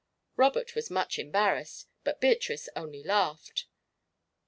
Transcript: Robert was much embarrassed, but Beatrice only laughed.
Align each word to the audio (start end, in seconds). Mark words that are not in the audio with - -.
Robert 0.35 0.73
was 0.73 0.89
much 0.89 1.19
embarrassed, 1.19 1.87
but 2.03 2.19
Beatrice 2.19 2.67
only 2.75 3.03
laughed. 3.03 3.67